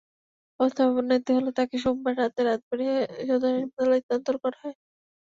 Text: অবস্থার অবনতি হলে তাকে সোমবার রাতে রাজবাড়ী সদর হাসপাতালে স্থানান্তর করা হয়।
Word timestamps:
অবস্থার 0.59 0.87
অবনতি 0.91 1.31
হলে 1.37 1.51
তাকে 1.59 1.75
সোমবার 1.83 2.13
রাতে 2.17 2.41
রাজবাড়ী 2.43 2.85
সদর 3.29 3.51
হাসপাতালে 3.55 3.97
স্থানান্তর 3.99 4.35
করা 4.43 4.57
হয়। 4.63 4.75